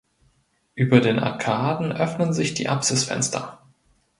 [0.73, 3.59] Über den Arkaden öffnen sich die Apsisfenster.